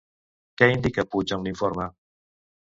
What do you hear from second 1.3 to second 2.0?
en l'informe?